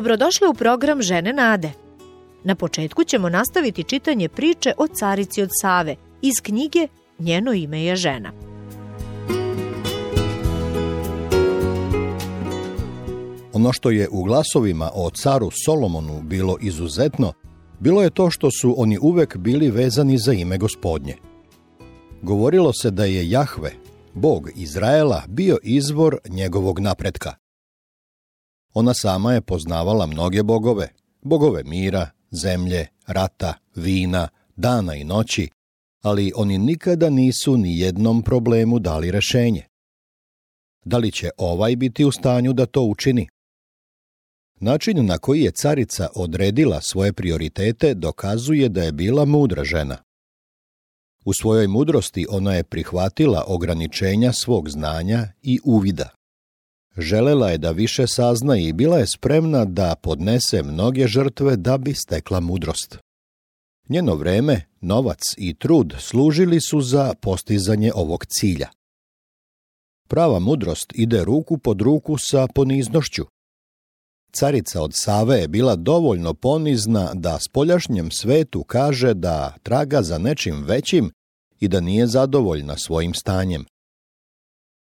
Dobrodošli 0.00 0.48
u 0.48 0.54
program 0.54 1.02
Žene 1.02 1.32
Nade. 1.32 1.72
Na 2.44 2.54
početku 2.54 3.04
ćemo 3.04 3.28
nastaviti 3.28 3.84
čitanje 3.84 4.28
priče 4.28 4.72
o 4.78 4.86
carici 4.86 5.42
od 5.42 5.48
Save 5.60 5.96
iz 6.22 6.32
knjige 6.42 6.88
Njeno 7.18 7.52
ime 7.52 7.84
je 7.84 7.96
žena. 7.96 8.32
Ono 13.52 13.72
što 13.72 13.90
je 13.90 14.08
u 14.10 14.22
glasovima 14.22 14.90
o 14.94 15.10
caru 15.10 15.50
Solomonu 15.64 16.22
bilo 16.22 16.56
izuzetno, 16.60 17.32
bilo 17.80 18.02
je 18.02 18.10
to 18.10 18.30
što 18.30 18.48
su 18.60 18.74
oni 18.78 18.98
uvek 19.02 19.36
bili 19.36 19.70
vezani 19.70 20.18
za 20.18 20.32
ime 20.32 20.58
gospodnje. 20.58 21.16
Govorilo 22.22 22.72
se 22.72 22.90
da 22.90 23.04
je 23.04 23.30
Jahve, 23.30 23.72
bog 24.14 24.50
Izraela, 24.56 25.22
bio 25.28 25.58
izvor 25.62 26.18
njegovog 26.28 26.78
napretka. 26.78 27.39
Ona 28.74 28.94
sama 28.94 29.32
je 29.32 29.40
poznavala 29.40 30.06
mnoge 30.06 30.42
bogove, 30.42 30.88
bogove 31.22 31.62
mira, 31.64 32.10
zemlje, 32.30 32.86
rata, 33.06 33.54
vina, 33.74 34.28
dana 34.56 34.94
i 34.94 35.04
noći, 35.04 35.48
ali 36.02 36.32
oni 36.36 36.58
nikada 36.58 37.10
nisu 37.10 37.56
ni 37.56 37.78
jednom 37.78 38.22
problemu 38.22 38.78
dali 38.78 39.10
rešenje. 39.10 39.62
Da 40.84 40.98
li 40.98 41.12
će 41.12 41.30
ovaj 41.36 41.76
biti 41.76 42.04
u 42.04 42.12
stanju 42.12 42.52
da 42.52 42.66
to 42.66 42.82
učini? 42.82 43.28
Način 44.60 45.06
na 45.06 45.18
koji 45.18 45.40
je 45.40 45.50
carica 45.50 46.08
odredila 46.14 46.80
svoje 46.80 47.12
prioritete 47.12 47.94
dokazuje 47.94 48.68
da 48.68 48.82
je 48.82 48.92
bila 48.92 49.24
mudra 49.24 49.64
žena. 49.64 49.96
U 51.24 51.32
svojoj 51.32 51.66
mudrosti 51.66 52.26
ona 52.30 52.54
je 52.54 52.64
prihvatila 52.64 53.44
ograničenja 53.46 54.32
svog 54.32 54.70
znanja 54.70 55.28
i 55.42 55.58
uvida. 55.64 56.08
Želela 56.96 57.50
je 57.50 57.58
da 57.58 57.70
više 57.70 58.06
sazna 58.06 58.56
i 58.56 58.72
bila 58.72 58.98
je 58.98 59.06
spremna 59.06 59.64
da 59.64 59.94
podnese 60.02 60.62
mnoge 60.62 61.06
žrtve 61.06 61.56
da 61.56 61.78
bi 61.78 61.94
stekla 61.94 62.40
mudrost. 62.40 62.98
Njeno 63.88 64.14
vreme, 64.14 64.62
novac 64.80 65.20
i 65.36 65.54
trud 65.54 65.94
služili 65.98 66.60
su 66.60 66.80
za 66.80 67.14
postizanje 67.20 67.92
ovog 67.94 68.26
cilja. 68.26 68.68
Prava 70.08 70.38
mudrost 70.38 70.92
ide 70.94 71.24
ruku 71.24 71.58
pod 71.58 71.80
ruku 71.80 72.16
sa 72.18 72.46
poniznošću. 72.54 73.24
Carica 74.32 74.82
od 74.82 74.90
Save 74.94 75.40
je 75.40 75.48
bila 75.48 75.76
dovoljno 75.76 76.34
ponizna 76.34 77.10
da 77.14 77.38
spoljašnjem 77.38 78.10
svetu 78.10 78.64
kaže 78.64 79.14
da 79.14 79.54
traga 79.62 80.02
za 80.02 80.18
nečim 80.18 80.64
većim 80.64 81.10
i 81.60 81.68
da 81.68 81.80
nije 81.80 82.06
zadovoljna 82.06 82.76
svojim 82.76 83.14
stanjem. 83.14 83.64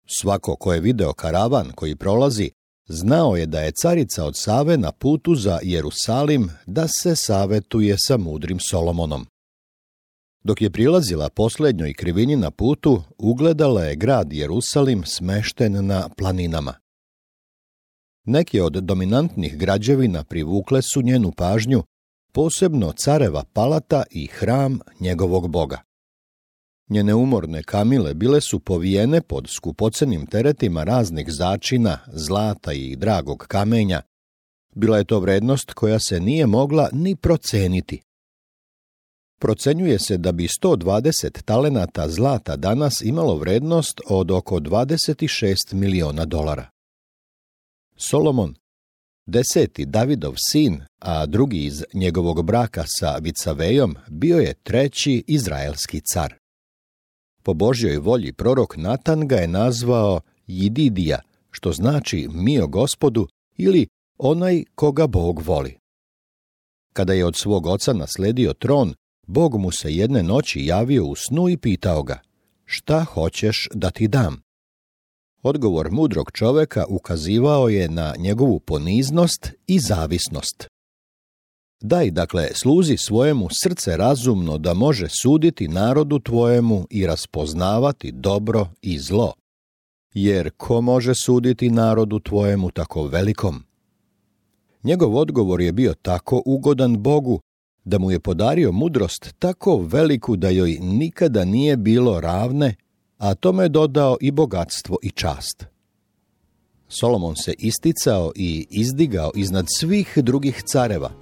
Svako 0.07 0.57
ko 0.57 0.73
je 0.73 0.81
video 0.81 1.13
karavan 1.13 1.73
koji 1.75 1.97
prolazi, 1.97 2.51
znao 2.89 3.37
je 3.37 3.47
da 3.47 3.61
je 3.61 3.73
carica 3.73 4.25
od 4.25 4.37
Save 4.37 4.77
na 4.77 4.93
putu 4.93 5.35
za 5.35 5.59
Jerusalim 5.63 6.51
da 6.67 6.89
se 6.89 7.17
savetuje 7.17 7.97
sa 7.99 8.17
mudrim 8.17 8.59
Solomonom. 8.61 9.27
Dok 10.45 10.63
je 10.63 10.71
prilazila 10.71 11.29
poslednjoj 11.29 11.95
krivini 11.95 12.37
na 12.37 12.51
putu, 12.51 13.03
ugledala 13.19 13.85
je 13.85 13.97
grad 13.97 14.33
Jerusalim 14.33 15.05
smešten 15.05 15.87
na 15.87 16.09
planinama. 16.17 16.75
Neke 18.25 18.63
od 18.63 18.73
dominantnih 18.73 19.57
građevina 19.57 20.25
privukle 20.25 20.83
su 20.83 21.03
njenu 21.03 21.33
pažnju, 21.37 21.83
posebno 22.33 22.93
careva 22.93 23.45
palata 23.53 24.03
i 24.11 24.27
hram 24.27 24.79
njegovog 25.01 25.49
boga. 25.49 25.92
Njene 26.93 27.15
umorne 27.15 27.63
kamile 27.63 28.15
bile 28.15 28.41
su 28.41 28.61
povijene 28.61 29.21
pod 29.21 29.49
skupocenim 29.49 30.27
teretima 30.27 30.85
raznih 30.85 31.27
začina, 31.29 31.99
zlata 32.07 32.73
i 32.73 32.97
dragog 32.97 33.45
kamenja. 33.49 34.03
Bila 34.75 34.99
je 34.99 35.05
to 35.05 35.21
vrednost 35.21 35.73
koja 35.73 35.99
se 35.99 36.21
nije 36.21 36.47
mogla 36.47 36.89
ni 36.93 37.17
proceniti. 37.17 38.03
Procenjuje 39.41 39.99
se 39.99 40.19
da 40.19 40.33
bi 40.33 40.49
120 40.63 41.43
talenata 41.43 42.09
zlata 42.09 42.57
danas 42.57 43.03
imalo 43.03 43.37
vrednost 43.37 44.01
od 44.09 44.31
oko 44.31 44.61
26 44.61 45.55
miliona 45.73 46.25
dolara. 46.25 46.71
Solomon, 47.97 48.55
deseti 49.27 49.87
Davidov 49.87 50.35
sin, 50.53 50.85
a 50.99 51.27
drugi 51.27 51.65
iz 51.65 51.85
njegovog 51.95 52.43
braka 52.43 52.85
sa 52.87 53.17
Vicavejom, 53.21 53.97
bio 54.09 54.39
je 54.39 54.55
treći 54.55 55.25
izraelski 55.27 56.01
car. 56.01 56.42
Po 57.43 57.55
Božjoj 57.55 57.97
volji 57.97 58.33
prorok 58.33 58.77
Natan 58.77 59.29
ga 59.29 59.37
je 59.37 59.49
nazvao 59.49 60.21
Jididija, 60.47 61.19
što 61.51 61.73
znači 61.73 62.29
mio 62.33 62.67
gospodu 62.67 63.27
ili 63.57 63.87
onaj 64.19 64.65
koga 64.75 65.07
Bog 65.07 65.43
voli. 65.47 65.79
Kada 66.93 67.13
je 67.13 67.27
od 67.27 67.37
svog 67.37 67.67
oca 67.67 67.93
nasledio 67.93 68.53
tron, 68.53 68.95
Bog 69.27 69.57
mu 69.57 69.71
se 69.71 69.95
jedne 69.95 70.23
noći 70.23 70.67
javio 70.67 71.07
u 71.07 71.17
snu 71.17 71.49
i 71.49 71.57
pitao 71.57 72.03
ga, 72.03 72.21
šta 72.65 73.05
hoćeš 73.05 73.69
da 73.75 73.91
ti 73.91 74.09
dam? 74.09 74.43
Odgovor 75.43 75.91
mudrog 75.91 76.31
čoveka 76.33 76.85
ukazivao 76.89 77.69
je 77.69 77.89
na 77.89 78.15
njegovu 78.19 78.61
poniznost 78.61 79.53
i 79.67 79.79
zavisnost. 79.79 80.72
Daj, 81.85 82.11
dakle, 82.11 82.49
sluzi 82.55 82.97
svojemu 82.97 83.49
srce 83.63 83.97
razumno 83.97 84.59
da 84.59 84.75
može 84.75 85.07
suditi 85.23 85.69
narodu 85.69 86.19
tvojemu 86.19 86.87
i 86.91 87.07
raspoznavati 87.07 88.13
dobro 88.13 88.69
i 88.83 88.99
zlo. 88.99 89.33
Jer 90.15 90.51
ko 90.57 90.81
može 90.81 91.13
suditi 91.15 91.71
narodu 91.71 92.21
tvojemu 92.21 92.71
tako 92.71 93.07
velikom? 93.07 93.63
Njegov 94.83 95.17
odgovor 95.17 95.61
je 95.61 95.73
bio 95.73 95.95
tako 96.03 96.43
ugodan 96.47 97.03
Bogu 97.03 97.41
da 97.85 97.99
mu 97.99 98.11
je 98.11 98.21
podario 98.21 98.73
mudrost 98.73 99.35
tako 99.39 99.77
veliku 99.77 100.37
da 100.37 100.49
joj 100.49 100.79
nikada 100.81 101.45
nije 101.45 101.77
bilo 101.77 102.21
ravne, 102.21 102.75
a 103.19 103.35
tome 103.35 103.65
je 103.65 103.69
dodao 103.69 104.17
i 104.21 104.31
bogatstvo 104.31 104.97
i 105.03 105.11
čast. 105.11 105.65
Solomon 106.89 107.37
se 107.37 107.55
isticao 107.59 108.33
i 108.37 108.67
izdigao 108.71 109.31
iznad 109.35 109.67
svih 109.79 110.19
drugih 110.23 110.63
careva– 110.67 111.11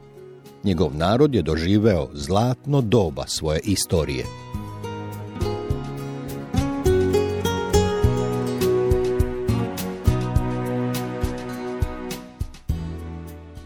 njegov 0.65 0.97
narod 0.97 1.35
je 1.35 1.43
doživeo 1.43 2.09
zlatno 2.13 2.81
doba 2.81 3.27
svoje 3.27 3.61
istorije. 3.65 4.25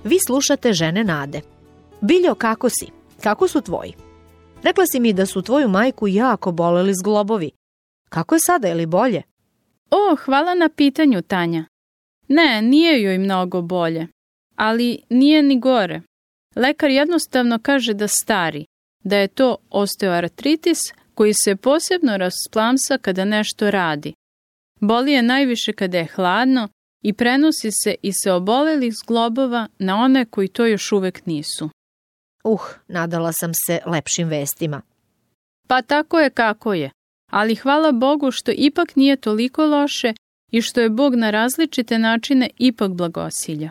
Vi 0.04 0.18
slušate 0.26 0.72
Žene 0.72 1.04
Nade. 1.04 1.40
Biljo, 2.00 2.34
kako 2.34 2.68
si? 2.68 2.86
Kako 3.22 3.48
su 3.48 3.60
tvoji? 3.60 3.92
Rekla 4.62 4.84
si 4.92 5.00
mi 5.00 5.12
da 5.12 5.26
su 5.26 5.42
tvoju 5.42 5.68
majku 5.68 6.08
jako 6.08 6.52
boleli 6.52 6.94
zglobovi. 6.94 7.50
Kako 8.08 8.34
je 8.34 8.40
sada, 8.40 8.68
je 8.68 8.74
li 8.74 8.86
bolje? 8.86 9.22
O, 9.90 10.16
hvala 10.24 10.54
na 10.54 10.68
pitanju, 10.68 11.22
Tanja. 11.22 11.64
Ne, 12.28 12.62
nije 12.62 13.02
joj 13.02 13.18
mnogo 13.18 13.62
bolje, 13.62 14.06
ali 14.56 15.00
nije 15.10 15.42
ni 15.42 15.60
gore. 15.60 16.00
Lekar 16.56 16.90
jednostavno 16.90 17.58
kaže 17.62 17.94
da 17.94 18.08
stari, 18.08 18.66
da 19.04 19.16
je 19.16 19.28
to 19.28 19.56
osteoartritis 19.70 20.78
koji 21.14 21.32
se 21.34 21.56
posebno 21.56 22.16
rasplamsa 22.16 22.98
kada 22.98 23.24
nešto 23.24 23.70
radi. 23.70 24.12
Boli 24.80 25.12
je 25.12 25.22
najviše 25.22 25.72
kada 25.72 25.98
je 25.98 26.06
hladno 26.14 26.68
i 27.02 27.12
prenosi 27.12 27.70
se 27.70 27.94
i 28.02 28.12
se 28.12 28.32
obolelih 28.32 28.94
zglobova 28.94 29.68
na 29.78 29.96
one 29.96 30.24
koji 30.24 30.48
to 30.48 30.66
još 30.66 30.92
uvek 30.92 31.26
nisu. 31.26 31.70
Uh, 32.44 32.60
nadala 32.88 33.32
sam 33.32 33.50
se 33.66 33.80
lepšim 33.86 34.28
vestima. 34.28 34.82
Pa 35.68 35.82
tako 35.82 36.20
je 36.20 36.30
kako 36.30 36.74
je, 36.74 36.90
ali 37.30 37.54
hvala 37.54 37.92
Bogu 37.92 38.30
što 38.30 38.52
ipak 38.54 38.96
nije 38.96 39.16
toliko 39.16 39.66
loše 39.66 40.12
i 40.52 40.62
što 40.62 40.80
je 40.80 40.90
Bog 40.90 41.14
na 41.14 41.30
različite 41.30 41.98
načine 41.98 42.50
ipak 42.58 42.90
blagosilja. 42.90 43.70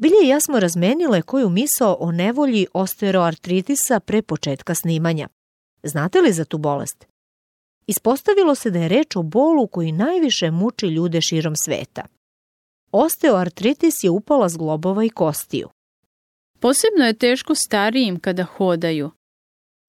Bilje 0.00 0.24
i 0.24 0.28
ja 0.28 0.40
smo 0.40 0.60
razmenile 0.60 1.22
koju 1.22 1.48
misao 1.48 1.96
o 2.00 2.12
nevolji 2.12 2.66
osteoartritisa 2.72 4.00
pre 4.00 4.22
početka 4.22 4.74
snimanja. 4.74 5.28
Znate 5.82 6.20
li 6.20 6.32
za 6.32 6.44
tu 6.44 6.58
bolest? 6.58 7.06
Ispostavilo 7.86 8.54
se 8.54 8.70
da 8.70 8.78
je 8.78 8.88
reč 8.88 9.16
o 9.16 9.22
bolu 9.22 9.66
koji 9.66 9.92
najviše 9.92 10.50
muči 10.50 10.86
ljude 10.86 11.20
širom 11.20 11.56
sveta. 11.56 12.02
Osteoartritis 12.92 13.94
je 14.02 14.10
upala 14.10 14.48
zglobova 14.48 15.04
i 15.04 15.08
kostiju. 15.08 15.68
Posebno 16.60 17.04
je 17.06 17.18
teško 17.18 17.54
starijim 17.54 18.20
kada 18.20 18.44
hodaju. 18.44 19.10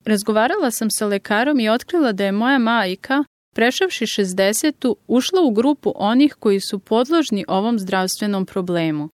Razgovarala 0.05 0.71
sam 0.71 0.91
sa 0.91 1.05
lekarom 1.05 1.59
i 1.59 1.69
otkrila 1.69 2.11
da 2.11 2.25
je 2.25 2.31
moja 2.31 2.57
majka, 2.57 3.23
prešavši 3.55 4.05
60. 4.05 4.95
ušla 5.07 5.41
u 5.41 5.51
grupu 5.51 5.93
onih 5.95 6.35
koji 6.39 6.59
su 6.59 6.79
podložni 6.79 7.45
ovom 7.47 7.79
zdravstvenom 7.79 8.45
problemu. 8.45 9.09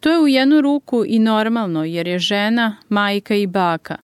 To 0.00 0.10
je 0.10 0.20
u 0.20 0.28
jednu 0.28 0.60
ruku 0.60 1.04
i 1.06 1.18
normalno 1.18 1.84
jer 1.84 2.06
je 2.08 2.18
žena, 2.18 2.76
majka 2.88 3.34
i 3.34 3.46
baka. 3.46 3.96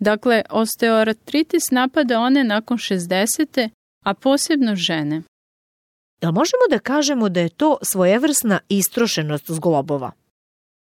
Dakle, 0.00 0.42
osteoartritis 0.50 1.70
napada 1.70 2.20
one 2.20 2.44
nakon 2.44 2.78
60. 2.78 3.68
a 4.04 4.14
posebno 4.14 4.76
žene. 4.76 5.22
Jel 6.22 6.32
možemo 6.32 6.62
da 6.70 6.78
kažemo 6.78 7.28
da 7.28 7.40
je 7.40 7.48
to 7.48 7.78
svojevrsna 7.82 8.60
istrošenost 8.68 9.50
zglobova? 9.50 10.12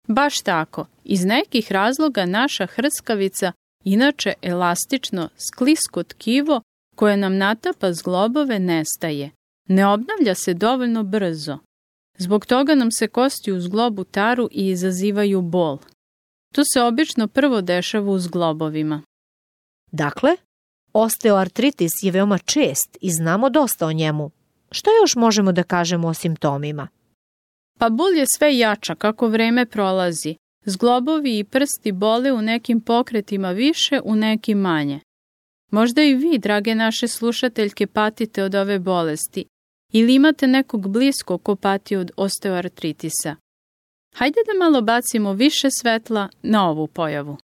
Baš 0.07 0.41
tako. 0.41 0.87
Iz 1.03 1.25
nekih 1.25 1.71
razloga 1.71 2.25
naša 2.25 2.65
hrskavica, 2.65 3.51
inače 3.83 4.33
elastično, 4.41 5.29
sklisko 5.37 6.03
tkivo, 6.03 6.61
koje 6.95 7.17
nam 7.17 7.37
natapa 7.37 7.93
zglobove, 7.93 8.59
nestaje. 8.59 9.31
Ne 9.67 9.87
obnavlja 9.87 10.35
se 10.35 10.53
dovoljno 10.53 11.03
brzo. 11.03 11.57
Zbog 12.19 12.45
toga 12.45 12.75
nam 12.75 12.91
se 12.91 13.07
kosti 13.07 13.51
u 13.51 13.61
zglobu 13.61 14.03
taru 14.03 14.49
i 14.51 14.67
izazivaju 14.67 15.41
bol. 15.41 15.77
To 16.53 16.61
se 16.73 16.81
obično 16.81 17.27
prvo 17.27 17.61
dešava 17.61 18.11
u 18.11 18.19
zglobovima. 18.19 19.01
Dakle, 19.91 20.31
osteoartritis 20.93 21.91
je 22.01 22.11
veoma 22.11 22.37
čest 22.37 22.97
i 23.01 23.11
znamo 23.11 23.49
dosta 23.49 23.87
o 23.87 23.93
njemu. 23.93 24.31
Šta 24.71 24.89
još 25.01 25.15
možemo 25.15 25.51
da 25.51 25.63
kažemo 25.63 26.07
o 26.07 26.13
simptomima? 26.13 26.87
Pa 27.79 27.89
bol 27.89 28.13
je 28.17 28.25
sve 28.37 28.57
jača 28.57 28.95
kako 28.95 29.27
vreme 29.27 29.65
prolazi. 29.65 30.35
Zglobovi 30.65 31.39
i 31.39 31.43
prsti 31.43 31.91
bole 31.91 32.31
u 32.31 32.41
nekim 32.41 32.81
pokretima 32.81 33.51
više, 33.51 33.99
u 34.03 34.15
nekim 34.15 34.57
manje. 34.57 34.99
Možda 35.71 36.01
i 36.03 36.13
vi, 36.13 36.37
drage 36.37 36.75
naše 36.75 37.07
slušateljke, 37.07 37.87
patite 37.87 38.43
od 38.43 38.55
ove 38.55 38.79
bolesti 38.79 39.45
ili 39.91 40.15
imate 40.15 40.47
nekog 40.47 40.87
blisko 40.87 41.37
ko 41.37 41.55
pati 41.55 41.95
od 41.95 42.11
osteoartritisa. 42.17 43.35
Hajde 44.15 44.39
da 44.47 44.65
malo 44.65 44.81
bacimo 44.81 45.33
više 45.33 45.67
svetla 45.71 46.29
na 46.41 46.69
ovu 46.69 46.87
pojavu. 46.87 47.37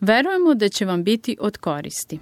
Verujemo 0.00 0.54
da 0.54 0.68
će 0.68 0.84
vam 0.84 1.04
biti 1.04 1.36
od 1.40 1.56
koristi. 1.56 2.18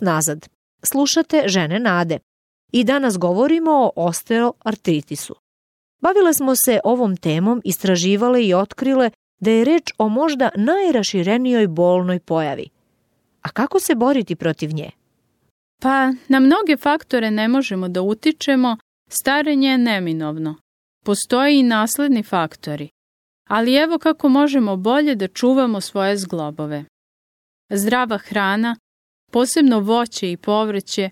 Nas 0.00 0.26
nazad. 0.26 0.48
Slušate 0.82 1.42
Žene 1.46 1.78
nade. 1.78 2.18
I 2.72 2.84
danas 2.84 3.18
govorimo 3.18 3.70
o 3.72 3.92
osteoartritisu. 3.96 5.34
Bavile 6.00 6.34
smo 6.34 6.54
se 6.56 6.80
ovom 6.84 7.16
temom, 7.16 7.62
istraživale 7.64 8.44
i 8.44 8.54
otkrile 8.54 9.10
da 9.40 9.50
je 9.50 9.64
reč 9.64 9.92
o 9.98 10.08
možda 10.08 10.50
najraširenijoj 10.56 11.66
bolnoj 11.66 12.20
pojavi. 12.20 12.68
A 13.42 13.48
kako 13.48 13.80
se 13.80 13.94
boriti 13.94 14.36
protiv 14.36 14.70
nje? 14.72 14.90
Pa, 15.82 16.12
na 16.28 16.40
mnoge 16.40 16.76
faktore 16.76 17.30
ne 17.30 17.48
možemo 17.48 17.88
da 17.88 18.02
utičemo, 18.02 18.76
starenje 19.08 19.68
je 19.68 19.78
neminovno. 19.78 20.56
Postoje 21.04 21.58
i 21.58 21.62
nasledni 21.62 22.22
faktori. 22.22 22.88
Ali 23.48 23.74
evo 23.74 23.98
kako 23.98 24.28
možemo 24.28 24.76
bolje 24.76 25.14
da 25.14 25.28
čuvamo 25.28 25.80
svoje 25.80 26.16
zglobove. 26.16 26.84
Zdrava 27.70 28.18
hrana, 28.18 28.76
posebno 29.30 29.80
voće 29.80 30.32
i 30.32 30.36
povrće, 30.36 31.10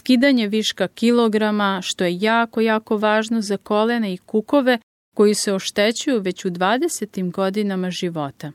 skidanje 0.00 0.48
viška 0.48 0.88
kilograma, 0.88 1.80
što 1.82 2.04
je 2.04 2.18
jako, 2.20 2.60
jako 2.60 2.96
važno 2.96 3.40
za 3.40 3.56
kolene 3.56 4.14
i 4.14 4.18
kukove 4.18 4.78
koji 5.14 5.34
se 5.34 5.52
oštećuju 5.52 6.20
već 6.20 6.44
u 6.44 6.50
20. 6.50 7.30
godinama 7.30 7.90
života. 7.90 8.52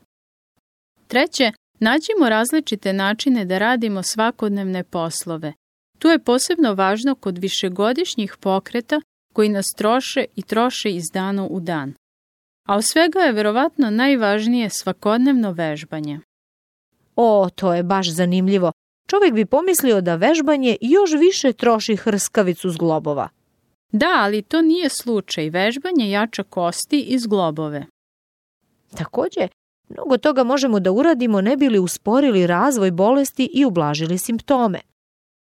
Treće, 1.08 1.52
nađimo 1.78 2.28
različite 2.28 2.92
načine 2.92 3.44
da 3.44 3.58
radimo 3.58 4.02
svakodnevne 4.02 4.84
poslove. 4.84 5.52
Tu 5.98 6.08
je 6.08 6.18
posebno 6.18 6.74
važno 6.74 7.14
kod 7.14 7.38
višegodišnjih 7.38 8.36
pokreta 8.40 9.00
koji 9.32 9.48
nas 9.48 9.66
troše 9.76 10.24
i 10.36 10.42
troše 10.42 10.90
iz 10.90 11.04
dana 11.12 11.46
u 11.46 11.60
dan. 11.60 11.94
A 12.68 12.76
od 12.76 12.84
svega 12.84 13.18
je 13.18 13.32
verovatno 13.32 13.90
najvažnije 13.90 14.70
svakodnevno 14.70 15.52
vežbanje. 15.52 16.20
O, 17.16 17.48
to 17.54 17.74
je 17.74 17.82
baš 17.82 18.10
zanimljivo. 18.10 18.72
Čovjek 19.12 19.34
bi 19.34 19.46
pomislio 19.46 20.00
da 20.00 20.14
vežbanje 20.16 20.76
još 20.80 21.10
više 21.12 21.52
troši 21.52 21.96
hrskavicu 21.96 22.70
zglobova. 22.70 23.28
Da, 23.90 24.12
ali 24.16 24.42
to 24.42 24.62
nije 24.62 24.88
slučaj. 24.88 25.50
Vežbanje 25.50 26.10
jača 26.10 26.42
kosti 26.42 27.00
i 27.00 27.18
zglobove. 27.18 27.86
Takođe, 28.96 29.48
mnogo 29.88 30.16
toga 30.16 30.44
možemo 30.44 30.80
da 30.80 30.92
uradimo 30.92 31.40
ne 31.40 31.56
bili 31.56 31.78
usporili 31.78 32.46
razvoj 32.46 32.90
bolesti 32.90 33.50
i 33.54 33.64
ublažili 33.64 34.18
simptome. 34.18 34.80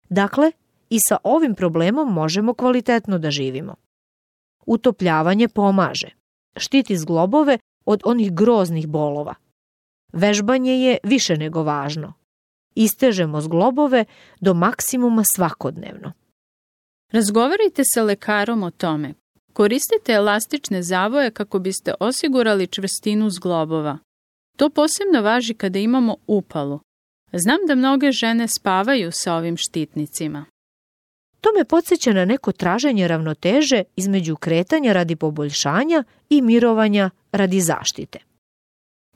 Dakle, 0.09 0.53
i 0.91 0.99
sa 1.09 1.17
ovim 1.23 1.55
problemom 1.55 2.13
možemo 2.13 2.55
kvalitetno 2.55 3.19
da 3.19 3.31
živimo. 3.31 3.75
Utopljavanje 4.67 5.49
pomaže. 5.49 6.09
Štiti 6.57 6.97
zglobove 6.97 7.59
od 7.85 8.01
onih 8.05 8.33
groznih 8.33 8.89
bolova. 8.89 9.35
Vežbanje 10.13 10.73
je 10.73 10.99
više 11.03 11.37
nego 11.37 11.63
važno. 11.63 12.24
Istežemo 12.75 13.41
zglobove 13.41 14.05
do 14.41 14.55
maksimuma 14.55 15.23
svakodnevno. 15.35 16.13
Razgovarajte 17.13 17.83
sa 17.95 18.03
lekarom 18.03 18.63
o 18.63 18.71
tome. 18.71 19.15
Koristite 19.53 20.13
elastične 20.13 20.83
zavoje 20.83 21.31
kako 21.31 21.59
biste 21.59 21.95
osigurali 22.01 22.67
čvrstinu 22.67 23.31
zglobova. 23.31 23.99
To 24.57 24.71
posebno 24.71 25.23
važi 25.23 25.55
kada 25.55 25.79
imamo 25.79 26.17
upalu. 26.27 26.81
Znam 27.33 27.59
da 27.69 27.75
mnoge 27.75 28.13
žene 28.13 28.49
spavaju 28.49 29.13
sa 29.13 29.35
ovim 29.35 29.57
štitnicima. 29.57 30.45
To 31.41 31.49
me 31.59 31.65
podsjeća 31.65 32.13
na 32.13 32.25
neko 32.25 32.53
traženje 32.53 33.09
ravnoteže 33.09 33.83
između 33.97 34.37
kretanja 34.37 34.93
radi 34.93 35.17
poboljšanja 35.17 36.05
i 36.29 36.43
mirovanja 36.43 37.11
radi 37.33 37.61
zaštite. 37.61 38.19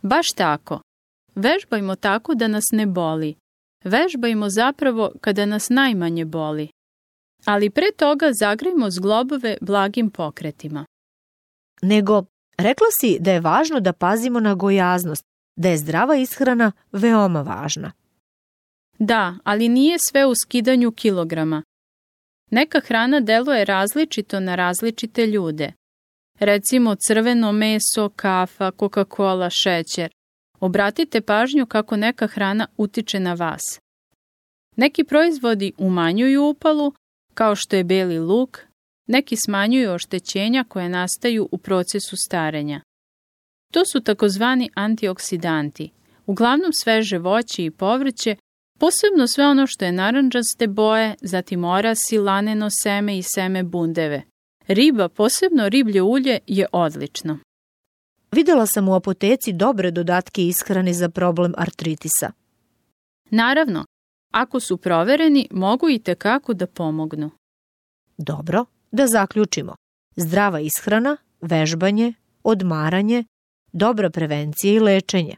Baš 0.02 0.32
tako. 0.32 0.80
Vežbajmo 1.34 1.96
tako 1.96 2.34
da 2.34 2.48
nas 2.48 2.64
ne 2.72 2.86
boli. 2.86 3.34
Vežbajmo 3.84 4.48
zapravo 4.50 5.12
kada 5.20 5.46
nas 5.46 5.70
najmanje 5.70 6.24
boli. 6.24 6.68
Ali 7.44 7.70
pre 7.70 7.92
toga 7.96 8.32
zagrejmo 8.32 8.90
zglobove 8.90 9.56
blagim 9.60 10.10
pokretima. 10.10 10.84
Nego, 11.82 12.24
rekla 12.58 12.86
si 13.00 13.16
da 13.20 13.32
je 13.32 13.40
važno 13.40 13.80
da 13.80 13.92
pazimo 13.92 14.40
na 14.40 14.54
gojaznost, 14.54 15.24
da 15.56 15.68
je 15.68 15.78
zdrava 15.78 16.16
ishrana 16.16 16.72
veoma 16.92 17.42
važna. 17.42 17.92
Da, 18.98 19.34
ali 19.44 19.68
nije 19.68 19.96
sve 20.08 20.26
u 20.26 20.34
skidanju 20.34 20.92
kilograma. 20.92 21.62
Neka 22.50 22.80
hrana 22.80 23.20
deluje 23.20 23.64
različito 23.64 24.40
na 24.40 24.54
različite 24.54 25.26
ljude. 25.26 25.72
Recimo 26.38 26.94
crveno 26.94 27.52
meso, 27.52 28.08
kafa, 28.16 28.70
Coca-Cola, 28.70 29.50
šećer. 29.50 30.10
Obratite 30.60 31.20
pažnju 31.20 31.66
kako 31.66 31.96
neka 31.96 32.26
hrana 32.26 32.66
utiče 32.76 33.20
na 33.20 33.34
vas. 33.34 33.80
Neki 34.76 35.04
proizvodi 35.04 35.72
umanjuju 35.78 36.44
upalu, 36.44 36.92
kao 37.34 37.56
što 37.56 37.76
je 37.76 37.84
beli 37.84 38.18
luk, 38.18 38.58
neki 39.06 39.36
smanjuju 39.36 39.92
oštećenja 39.92 40.64
koje 40.68 40.88
nastaju 40.88 41.48
u 41.52 41.58
procesu 41.58 42.16
starenja. 42.16 42.80
To 43.72 43.84
su 43.92 44.00
takozvani 44.00 44.70
antioksidanti, 44.74 45.90
uglavnom 46.26 46.72
sveže 46.72 47.18
voće 47.18 47.64
i 47.64 47.70
povrće, 47.70 48.36
posebno 48.78 49.26
sve 49.26 49.46
ono 49.46 49.66
što 49.66 49.84
je 49.84 49.92
naranđaste 49.92 50.66
boje, 50.66 51.14
zatim 51.20 51.64
orasi, 51.64 52.18
laneno 52.18 52.68
seme 52.82 53.18
i 53.18 53.22
seme 53.22 53.62
bundeve. 53.62 54.22
Riba, 54.68 55.08
posebno 55.08 55.68
riblje 55.68 56.02
ulje, 56.02 56.38
je 56.46 56.66
odlično. 56.72 57.38
Videla 58.32 58.66
sam 58.66 58.88
u 58.88 58.94
apoteci 58.94 59.52
dobre 59.52 59.90
dodatke 59.90 60.46
ishrane 60.46 60.92
za 60.92 61.08
problem 61.08 61.54
artritisa. 61.56 62.32
Naravno, 63.30 63.84
ako 64.32 64.60
su 64.60 64.76
provereni, 64.76 65.48
mogu 65.50 65.88
i 65.88 65.98
tekako 65.98 66.54
da 66.54 66.66
pomognu. 66.66 67.30
Dobro, 68.18 68.64
da 68.90 69.06
zaključimo. 69.06 69.74
Zdrava 70.16 70.60
ishrana, 70.60 71.16
vežbanje, 71.40 72.14
odmaranje, 72.42 73.24
dobra 73.72 74.10
prevencija 74.10 74.74
i 74.74 74.80
lečenje. 74.80 75.36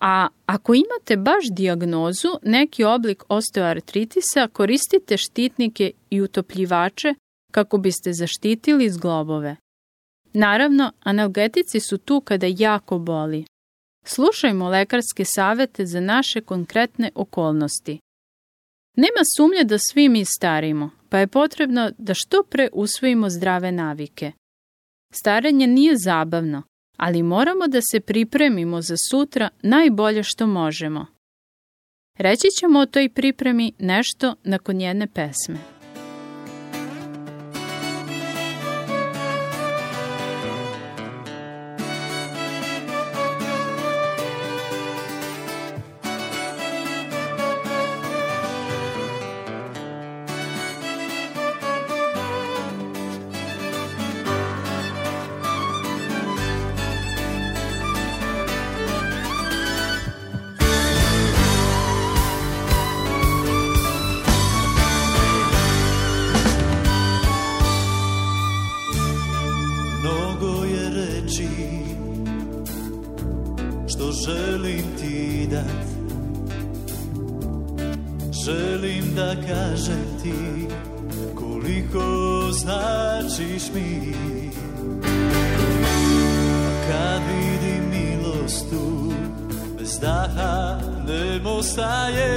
A 0.00 0.28
ako 0.46 0.74
imate 0.74 1.16
baš 1.16 1.44
dijagnozu, 1.50 2.28
neki 2.42 2.84
oblik 2.84 3.24
osteoartritisa, 3.28 4.48
koristite 4.52 5.16
štitnike 5.16 5.90
i 6.10 6.20
utopljivače 6.20 7.14
kako 7.52 7.78
biste 7.78 8.12
zaštitili 8.12 8.90
zglobove. 8.90 9.56
Naravno, 10.38 10.92
analgetici 11.00 11.80
su 11.80 11.98
tu 11.98 12.20
kada 12.20 12.46
jako 12.58 12.98
boli. 12.98 13.44
Slušajmo 14.04 14.68
lekarske 14.68 15.24
savete 15.24 15.86
za 15.86 16.00
naše 16.00 16.40
konkretne 16.40 17.10
okolnosti. 17.14 17.98
Nema 18.96 19.22
sumnje 19.36 19.64
da 19.64 19.78
svi 19.78 20.08
mi 20.08 20.24
starimo, 20.24 20.90
pa 21.08 21.18
je 21.18 21.26
potrebno 21.26 21.90
da 21.98 22.14
što 22.14 22.42
pre 22.50 22.68
usvojimo 22.72 23.30
zdrave 23.30 23.72
navike. 23.72 24.32
Starenje 25.12 25.66
nije 25.66 25.96
zabavno, 25.96 26.62
ali 26.96 27.22
moramo 27.22 27.66
da 27.66 27.80
se 27.90 28.00
pripremimo 28.00 28.82
za 28.82 28.94
sutra 29.10 29.48
najbolje 29.62 30.22
što 30.22 30.46
možemo. 30.46 31.06
Reći 32.18 32.48
ćemo 32.60 32.78
o 32.78 32.86
toj 32.86 33.08
pripremi 33.08 33.72
nešto 33.78 34.34
nakon 34.44 34.80
jedne 34.80 35.06
pesme. 35.06 35.75
Spase 91.76 92.35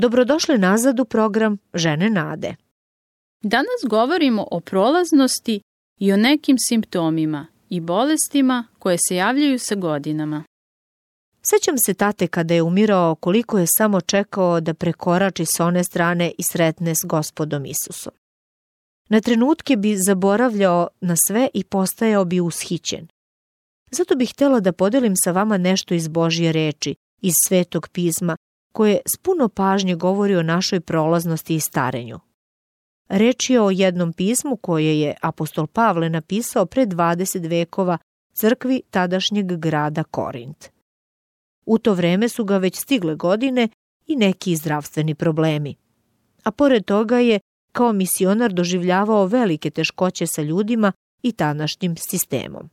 Dobrodošli 0.00 0.58
nazad 0.58 1.00
u 1.00 1.04
program 1.04 1.58
Žene 1.74 2.10
nade. 2.10 2.54
Danas 3.42 3.80
govorimo 3.88 4.46
o 4.50 4.60
prolaznosti 4.60 5.60
i 6.00 6.12
o 6.12 6.16
nekim 6.16 6.56
simptomima 6.68 7.46
i 7.70 7.80
bolestima 7.80 8.66
koje 8.78 8.96
se 9.08 9.16
javljaju 9.16 9.58
sa 9.58 9.74
godinama. 9.74 10.44
Sećam 11.42 11.74
se 11.86 11.94
tate 11.94 12.26
kada 12.26 12.54
je 12.54 12.62
umirao 12.62 13.14
koliko 13.14 13.58
je 13.58 13.66
samo 13.78 14.00
čekao 14.00 14.60
da 14.60 14.74
prekorači 14.74 15.44
s 15.44 15.60
one 15.60 15.84
strane 15.84 16.32
i 16.38 16.42
sretne 16.42 16.94
s 16.94 17.04
gospodom 17.04 17.66
Isusom. 17.66 18.12
Na 19.08 19.20
trenutke 19.20 19.76
bi 19.76 19.96
zaboravljao 19.96 20.88
na 21.00 21.14
sve 21.26 21.48
i 21.54 21.64
postajao 21.64 22.24
bi 22.24 22.40
ushićen. 22.40 23.08
Zato 23.90 24.16
bih 24.16 24.30
htjela 24.30 24.60
da 24.60 24.72
podelim 24.72 25.14
sa 25.16 25.32
vama 25.32 25.58
nešto 25.58 25.94
iz 25.94 26.08
Božje 26.08 26.52
reči, 26.52 26.94
iz 27.20 27.32
Svetog 27.46 27.88
pisma, 27.88 28.36
koje 28.72 29.00
s 29.14 29.16
puno 29.16 29.48
pažnje 29.48 29.94
govori 29.94 30.36
o 30.36 30.42
našoj 30.42 30.80
prolaznosti 30.80 31.54
i 31.54 31.60
starenju. 31.60 32.20
Reč 33.08 33.50
je 33.50 33.60
o 33.60 33.70
jednom 33.70 34.12
pismu 34.12 34.56
koje 34.56 35.00
je 35.00 35.14
apostol 35.22 35.66
Pavle 35.66 36.10
napisao 36.10 36.66
pre 36.66 36.86
20 36.86 37.48
vekova 37.48 37.98
crkvi 38.32 38.82
tadašnjeg 38.90 39.56
grada 39.56 40.04
Korint. 40.04 40.70
U 41.66 41.78
to 41.78 41.94
vreme 41.94 42.28
su 42.28 42.44
ga 42.44 42.58
već 42.58 42.76
stigle 42.76 43.14
godine 43.14 43.68
i 44.06 44.16
neki 44.16 44.56
zdravstveni 44.56 45.14
problemi. 45.14 45.74
A 46.44 46.50
pored 46.50 46.84
toga 46.84 47.18
je 47.18 47.40
kao 47.72 47.92
misionar 47.92 48.52
doživljavao 48.52 49.26
velike 49.26 49.70
teškoće 49.70 50.26
sa 50.26 50.42
ljudima 50.42 50.92
i 51.22 51.32
tadašnjim 51.32 51.96
sistemom. 51.96 52.70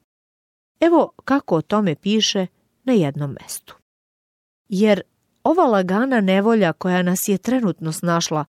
Evo 0.80 1.12
kako 1.26 1.56
o 1.56 1.62
tome 1.62 1.96
piše 1.96 2.48
na 2.84 2.94
jednom 2.94 3.38
mestu. 3.42 3.76
Jer 4.70 5.02
ova 5.46 5.66
lagana 5.66 6.22
nevolja 6.22 6.74
koja 6.74 7.02
nas 7.02 7.20
je 7.28 7.38
trenutno 7.38 7.92
snašla 7.92 8.46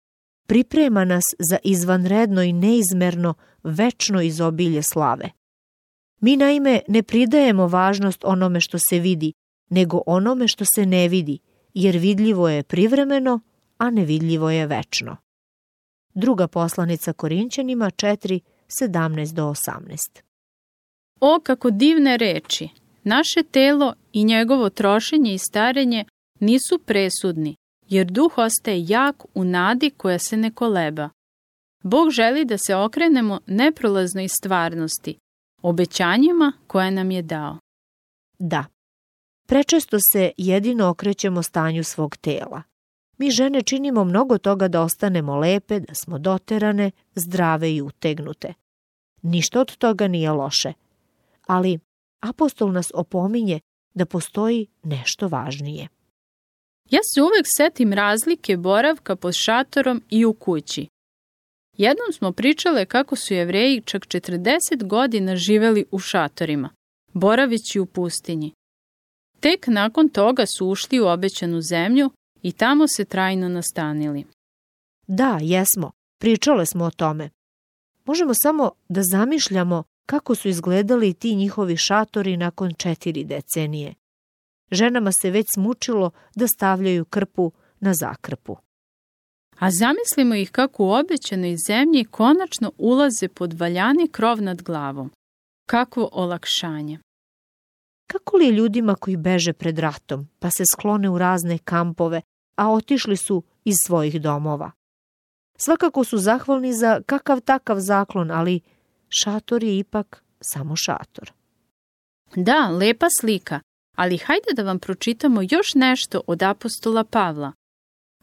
priprema 0.46 1.04
nas 1.04 1.24
za 1.38 1.58
izvanredno 1.64 2.42
i 2.42 2.52
neizmerno 2.52 3.34
večno 3.62 4.20
izobilje 4.22 4.82
slave. 4.82 5.30
Mi 6.20 6.36
naime 6.36 6.80
ne 6.88 7.02
pridajemo 7.02 7.66
važnost 7.66 8.24
onome 8.24 8.60
što 8.60 8.78
se 8.78 8.98
vidi, 8.98 9.32
nego 9.70 10.02
onome 10.06 10.48
što 10.48 10.64
se 10.74 10.86
ne 10.86 11.08
vidi, 11.08 11.38
jer 11.74 11.96
vidljivo 11.96 12.48
je 12.48 12.62
privremeno, 12.62 13.40
a 13.78 13.90
nevidljivo 13.90 14.50
je 14.50 14.66
večno. 14.66 15.16
Druga 16.14 16.48
poslanica 16.48 17.12
Korinćanima 17.12 17.90
4, 17.90 18.40
17 18.82 19.32
do 19.32 19.42
18. 19.42 20.22
O, 21.20 21.40
kako 21.42 21.70
divne 21.70 22.16
reči! 22.16 22.68
Naše 23.04 23.42
telo 23.42 23.94
i 24.12 24.24
njegovo 24.24 24.70
trošenje 24.70 25.34
i 25.34 25.38
starenje 25.38 26.04
nisu 26.44 26.78
presudni, 26.78 27.56
jer 27.88 28.06
duh 28.06 28.38
ostaje 28.38 28.84
jak 28.88 29.24
u 29.34 29.44
nadi 29.44 29.90
koja 29.90 30.18
se 30.18 30.36
ne 30.36 30.50
koleba. 30.50 31.08
Bog 31.82 32.10
želi 32.10 32.44
da 32.44 32.58
se 32.58 32.76
okrenemo 32.76 33.40
neprolaznoj 33.46 34.28
stvarnosti, 34.28 35.18
obećanjima 35.62 36.52
koje 36.66 36.90
nam 36.90 37.10
je 37.10 37.22
dao. 37.22 37.58
Da, 38.38 38.64
prečesto 39.46 39.98
se 40.12 40.32
jedino 40.36 40.88
okrećemo 40.88 41.42
stanju 41.42 41.84
svog 41.84 42.16
tela. 42.16 42.62
Mi 43.18 43.30
žene 43.30 43.62
činimo 43.62 44.04
mnogo 44.04 44.38
toga 44.38 44.68
da 44.68 44.82
ostanemo 44.82 45.36
lepe, 45.36 45.80
da 45.80 45.94
smo 45.94 46.18
doterane, 46.18 46.90
zdrave 47.14 47.74
i 47.74 47.82
utegnute. 47.82 48.54
Ništa 49.22 49.60
od 49.60 49.76
toga 49.76 50.08
nije 50.08 50.30
loše. 50.30 50.72
Ali 51.46 51.78
apostol 52.20 52.72
nas 52.72 52.90
opominje 52.94 53.60
da 53.94 54.06
postoji 54.06 54.66
nešto 54.82 55.28
važnije. 55.28 55.88
Ja 56.90 57.00
se 57.14 57.22
uvek 57.22 57.46
setim 57.56 57.92
razlike 57.92 58.56
boravka 58.56 59.16
pod 59.16 59.34
šatorom 59.34 60.02
i 60.10 60.24
u 60.24 60.32
kući. 60.32 60.86
Jednom 61.76 62.12
smo 62.12 62.32
pričale 62.32 62.86
kako 62.86 63.16
su 63.16 63.34
jevreji 63.34 63.82
čak 63.84 64.02
40 64.02 64.86
godina 64.86 65.36
živeli 65.36 65.84
u 65.90 65.98
šatorima, 65.98 66.70
boravići 67.12 67.80
u 67.80 67.86
pustinji. 67.86 68.52
Tek 69.40 69.66
nakon 69.66 70.08
toga 70.08 70.46
su 70.46 70.66
ušli 70.66 71.00
u 71.00 71.06
obećanu 71.06 71.60
zemlju 71.60 72.10
i 72.42 72.52
tamo 72.52 72.88
se 72.88 73.04
trajno 73.04 73.48
nastanili. 73.48 74.24
Da, 75.06 75.38
jesmo. 75.42 75.90
Pričale 76.20 76.66
smo 76.66 76.84
o 76.84 76.90
tome. 76.90 77.30
Možemo 78.04 78.32
samo 78.42 78.70
da 78.88 79.00
zamišljamo 79.02 79.82
kako 80.06 80.34
su 80.34 80.48
izgledali 80.48 81.14
ti 81.14 81.34
njihovi 81.34 81.76
šatori 81.76 82.36
nakon 82.36 82.74
četiri 82.74 83.24
decenije. 83.24 83.94
Ženama 84.74 85.12
se 85.12 85.30
već 85.30 85.46
smučilo 85.54 86.10
da 86.34 86.46
stavljaju 86.48 87.04
krpu 87.04 87.52
na 87.80 87.94
zakrpu. 87.94 88.56
A 89.58 89.70
zamislimo 89.70 90.34
ih 90.34 90.50
kako 90.50 90.84
u 90.84 90.90
obećanoj 90.90 91.56
zemlji 91.66 92.04
konačno 92.04 92.72
ulaze 92.78 93.28
pod 93.28 93.52
valjani 93.52 94.08
krov 94.08 94.42
nad 94.42 94.62
glavom. 94.62 95.10
Kakvo 95.66 96.08
olakšanje. 96.12 96.98
Kako 98.06 98.36
li 98.36 98.44
je 98.44 98.52
ljudima 98.52 98.94
koji 98.94 99.16
beže 99.16 99.52
pred 99.52 99.78
ratom, 99.78 100.28
pa 100.38 100.50
se 100.50 100.64
sklone 100.72 101.10
u 101.10 101.18
razne 101.18 101.58
kampove, 101.58 102.20
a 102.56 102.72
otišli 102.72 103.16
su 103.16 103.42
iz 103.64 103.74
svojih 103.86 104.20
domova? 104.22 104.70
Svakako 105.56 106.04
su 106.04 106.18
zahvalni 106.18 106.72
za 106.72 107.00
kakav 107.06 107.40
takav 107.40 107.80
zaklon, 107.80 108.30
ali 108.30 108.60
šator 109.08 109.64
je 109.64 109.78
ipak 109.78 110.24
samo 110.40 110.76
šator. 110.76 111.32
Da, 112.36 112.68
lepa 112.68 113.06
slika, 113.20 113.60
ali 113.94 114.18
hajde 114.18 114.50
da 114.56 114.62
vam 114.62 114.78
pročitamo 114.78 115.40
još 115.50 115.74
nešto 115.74 116.20
od 116.26 116.42
apostola 116.42 117.04
Pavla. 117.04 117.52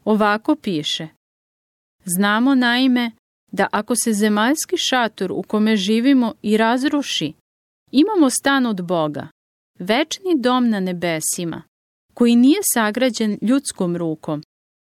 Ovako 0.03 0.55
piše. 0.55 1.07
Znamo 2.05 2.55
naime 2.55 3.11
da 3.51 3.67
ako 3.71 3.95
se 3.95 4.13
zemaljski 4.13 4.77
šator 4.77 5.31
u 5.31 5.41
kome 5.41 5.75
živimo 5.75 6.33
i 6.41 6.57
razruši, 6.57 7.33
imamo 7.91 8.29
stan 8.29 8.65
od 8.65 8.85
Boga, 8.85 9.27
večni 9.79 10.39
dom 10.39 10.69
na 10.69 10.79
nebesima, 10.79 11.63
koji 12.13 12.35
nije 12.35 12.59
sagrađen 12.73 13.37
ljudskom 13.41 13.97
rukom, 13.97 14.43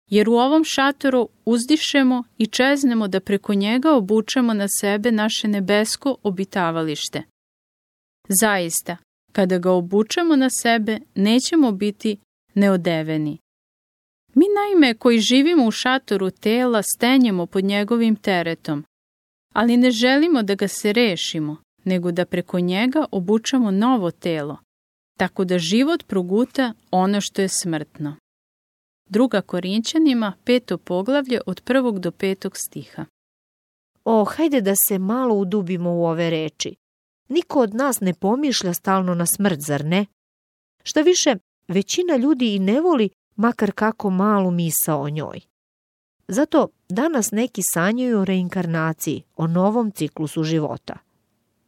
jer 0.09 0.29
u 0.29 0.33
ovom 0.33 0.63
šatoru 0.63 1.29
uzdišemo 1.45 2.23
i 2.37 2.47
čeznemo 2.47 3.07
da 3.07 3.19
preko 3.19 3.53
njega 3.53 3.91
obučemo 3.91 4.53
na 4.53 4.67
sebe 4.79 5.11
naše 5.11 5.47
nebesko 5.47 6.15
obitavalište. 6.23 7.23
Zaista, 8.27 8.97
kada 9.33 9.57
ga 9.57 9.71
obučemo 9.71 10.35
na 10.35 10.49
sebe, 10.49 10.99
nećemo 11.15 11.71
biti 11.71 12.17
neodeveni. 12.53 13.37
Mi 14.33 14.45
naime 14.55 14.93
koji 14.93 15.19
živimo 15.19 15.67
u 15.67 15.71
šatoru 15.71 16.31
tela 16.31 16.81
stenjemo 16.83 17.45
pod 17.45 17.63
njegovim 17.63 18.15
teretom, 18.15 18.83
ali 19.53 19.77
ne 19.77 19.91
želimo 19.91 20.43
da 20.43 20.55
ga 20.55 20.67
se 20.67 20.93
rešimo, 20.93 21.57
nego 21.83 22.11
da 22.11 22.25
preko 22.25 22.59
njega 22.59 23.05
obučamo 23.11 23.71
novo 23.71 24.11
telo, 24.11 24.57
tako 25.17 25.45
da 25.45 25.59
život 25.59 26.03
proguta 26.07 26.73
ono 26.91 27.21
što 27.21 27.41
je 27.41 27.47
smrtno. 27.47 28.15
Druga 29.09 29.41
Korinćanima, 29.41 30.33
peto 30.43 30.77
poglavlje 30.77 31.39
od 31.45 31.61
prvog 31.61 31.99
do 31.99 32.11
petog 32.11 32.57
stiha. 32.57 33.05
O, 34.05 34.23
hajde 34.23 34.61
da 34.61 34.73
se 34.87 34.99
malo 34.99 35.35
udubimo 35.35 35.91
u 35.93 36.05
ove 36.05 36.29
reči. 36.29 36.75
Niko 37.33 37.59
od 37.59 37.73
nas 37.73 37.99
ne 38.01 38.13
pomišlja 38.13 38.73
stalno 38.73 39.15
na 39.15 39.25
smrt, 39.25 39.59
zar 39.59 39.85
ne? 39.85 40.05
Šta 40.83 41.01
više, 41.01 41.35
većina 41.67 42.15
ljudi 42.15 42.55
i 42.55 42.59
ne 42.59 42.81
voli 42.81 43.09
makar 43.35 43.71
kako 43.71 44.09
malu 44.09 44.51
misa 44.51 44.95
o 44.95 45.09
njoj. 45.09 45.39
Zato 46.27 46.67
danas 46.89 47.31
neki 47.31 47.61
sanjaju 47.73 48.19
o 48.19 48.25
reinkarnaciji, 48.25 49.23
o 49.35 49.47
novom 49.47 49.91
ciklusu 49.91 50.43
života. 50.43 50.97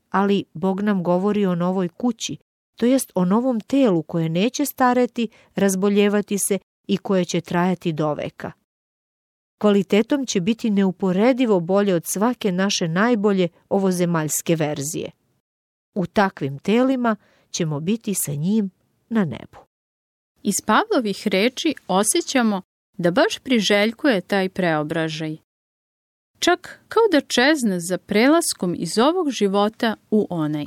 Ali 0.09 0.43
Bog 0.53 0.81
nam 0.81 1.03
govori 1.03 1.45
o 1.45 1.55
novoj 1.55 1.89
kući, 1.89 2.37
to 2.75 2.85
jest 2.85 3.11
o 3.15 3.25
novom 3.25 3.59
telu 3.59 4.03
koje 4.03 4.29
neće 4.29 4.65
stareti, 4.65 5.27
razboljevati 5.55 6.37
se 6.37 6.59
i 6.87 6.97
koje 6.97 7.25
će 7.25 7.41
trajati 7.41 7.93
do 7.93 8.13
veka. 8.13 8.51
Kvalitetom 9.57 10.25
će 10.25 10.41
biti 10.41 10.69
neuporedivo 10.69 11.59
bolje 11.59 11.95
od 11.95 12.05
svake 12.05 12.51
naše 12.51 12.87
najbolje 12.87 13.47
ovozemaljske 13.69 14.55
verzije. 14.55 15.11
U 15.95 16.05
takvim 16.05 16.59
telima 16.59 17.15
ćemo 17.51 17.79
biti 17.79 18.13
sa 18.13 18.31
njim 18.31 18.69
na 19.09 19.25
nebu. 19.25 19.57
Iz 20.43 20.55
Pavlovih 20.65 21.27
reči 21.27 21.75
osjećamo 21.87 22.61
da 22.97 23.11
baš 23.11 23.39
priželjkuje 23.39 24.21
taj 24.21 24.49
preobražaj. 24.49 25.37
Čak 26.39 26.79
kao 26.87 27.03
da 27.11 27.21
čezne 27.21 27.79
za 27.79 27.97
prelaskom 27.97 28.75
iz 28.77 28.97
ovog 28.97 29.29
života 29.29 29.95
u 30.11 30.27
onaj. 30.29 30.65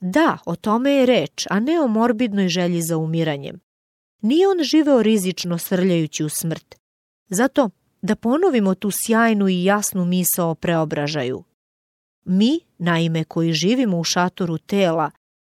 Da, 0.00 0.38
o 0.46 0.56
tome 0.56 0.92
je 0.92 1.06
reč, 1.06 1.46
a 1.50 1.60
ne 1.60 1.80
o 1.80 1.88
morbidnoj 1.88 2.48
želji 2.48 2.82
za 2.82 2.96
umiranjem. 2.96 3.60
Nije 4.22 4.48
on 4.48 4.62
živeo 4.62 5.02
rizično 5.02 5.58
srljajući 5.58 6.24
u 6.24 6.28
smrt. 6.28 6.74
Zato 7.28 7.70
da 8.02 8.16
ponovimo 8.16 8.74
tu 8.74 8.90
sjajnu 8.92 9.48
i 9.48 9.64
jasnu 9.64 10.04
misao 10.04 10.50
o 10.50 10.54
preobražaju. 10.54 11.44
Mi, 12.26 12.60
naime 12.78 13.24
koji 13.24 13.52
živimo 13.52 13.98
u 13.98 14.04
šatoru 14.04 14.58
tela, 14.58 15.10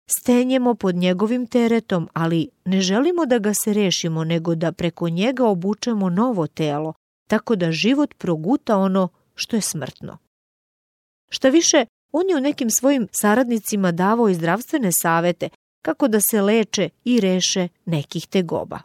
stenjemo 0.07 0.75
pod 0.75 0.95
njegovim 0.95 1.47
teretom, 1.47 2.09
ali 2.13 2.49
ne 2.65 2.81
želimo 2.81 3.25
da 3.25 3.39
ga 3.39 3.53
se 3.53 3.73
rešimo, 3.73 4.23
nego 4.23 4.55
da 4.55 4.71
preko 4.71 5.09
njega 5.09 5.45
obučemo 5.45 6.09
novo 6.09 6.47
telo, 6.47 6.93
tako 7.27 7.55
da 7.55 7.71
život 7.71 8.13
proguta 8.17 8.77
ono 8.77 9.07
što 9.35 9.55
je 9.55 9.61
smrtno. 9.61 10.17
Šta 11.29 11.49
više, 11.49 11.85
on 12.11 12.29
je 12.29 12.37
u 12.37 12.39
nekim 12.39 12.69
svojim 12.69 13.07
saradnicima 13.11 13.91
davao 13.91 14.29
i 14.29 14.35
zdravstvene 14.35 14.89
savete 15.01 15.49
kako 15.81 16.07
da 16.07 16.19
se 16.21 16.41
leče 16.41 16.89
i 17.03 17.19
reše 17.19 17.67
nekih 17.85 18.27
tegoba. 18.27 18.79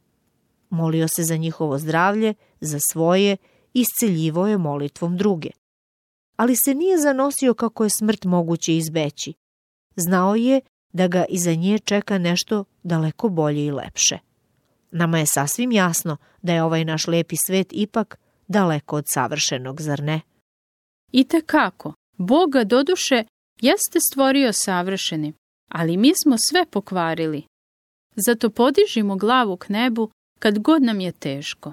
Molio 0.71 1.09
se 1.09 1.23
za 1.23 1.37
njihovo 1.37 1.79
zdravlje, 1.79 2.35
za 2.61 2.79
svoje, 2.93 3.37
isceljivo 3.75 4.47
je 4.47 4.59
molitvom 4.59 5.17
druge. 5.17 5.51
Ali 6.37 6.57
se 6.57 6.75
nije 6.75 6.99
zanosio 6.99 7.55
kako 7.55 7.85
je 7.85 7.91
smrt 7.91 8.25
moguće 8.25 8.77
izbeći. 8.77 9.33
Znao 9.97 10.35
je 10.35 10.61
da 10.93 11.09
ga 11.09 11.25
iza 11.29 11.55
nje 11.55 11.79
čeka 11.79 12.19
nešto 12.19 12.65
daleko 12.83 13.29
bolje 13.29 13.67
i 13.67 13.71
lepše. 13.71 14.19
Nama 14.91 15.19
je 15.19 15.27
sasvim 15.27 15.73
jasno 15.73 16.17
da 16.43 16.53
je 16.53 16.63
ovaj 16.63 16.85
naš 16.85 17.07
lepi 17.07 17.37
svet 17.47 17.69
ipak 17.71 18.19
daleko 18.49 18.97
od 18.97 19.05
savršenog, 19.09 19.81
zar 19.81 20.03
ne? 20.03 20.21
I 21.13 21.25
kako, 21.47 21.95
Boga 22.17 22.65
doduše 22.65 23.25
jeste 23.61 23.99
stvorio 24.11 24.53
savršenim, 24.53 25.35
ali 25.71 25.97
mi 25.97 26.13
smo 26.23 26.37
sve 26.39 26.67
pokvarili. 26.71 27.43
Zato 28.17 28.51
podižimo 28.51 29.17
glavu 29.17 29.57
k 29.57 29.69
nebu 29.69 30.11
kad 30.39 30.59
god 30.59 30.83
nam 30.83 31.01
je 31.01 31.13
teško. 31.13 31.73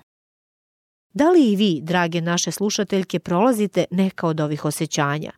Da 1.14 1.30
li 1.30 1.52
i 1.52 1.56
vi, 1.56 1.82
drage 1.84 2.22
naše 2.22 2.52
slušateljke, 2.52 3.20
prolazite 3.20 3.86
neka 3.92 4.28
od 4.28 4.40
ovih 4.40 4.66
osjećanja? 4.66 5.32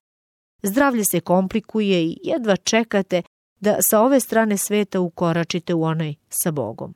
Zdravlje 0.63 1.03
se 1.11 1.19
komplikuje 1.19 2.05
i 2.05 2.17
jedva 2.23 2.55
čekate 2.55 3.21
da 3.59 3.77
sa 3.89 4.01
ove 4.01 4.19
strane 4.19 4.57
sveta 4.57 4.99
ukoračite 4.99 5.73
u 5.73 5.83
onaj 5.83 6.15
sa 6.29 6.51
Bogom. 6.51 6.95